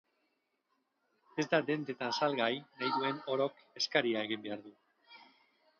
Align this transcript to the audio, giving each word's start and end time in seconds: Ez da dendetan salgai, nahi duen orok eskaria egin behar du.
Ez 1.43 1.45
da 1.51 1.59
dendetan 1.69 2.15
salgai, 2.21 2.49
nahi 2.81 2.91
duen 2.97 3.21
orok 3.35 3.63
eskaria 3.83 4.27
egin 4.29 4.47
behar 4.49 4.67
du. 4.69 4.77